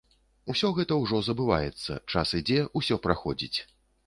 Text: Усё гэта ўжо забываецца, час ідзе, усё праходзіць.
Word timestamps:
Усё 0.53 0.71
гэта 0.77 0.97
ўжо 1.01 1.19
забываецца, 1.27 1.99
час 2.15 2.35
ідзе, 2.41 2.59
усё 2.83 2.99
праходзіць. 3.05 3.57